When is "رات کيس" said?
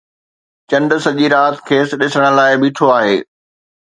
1.33-1.89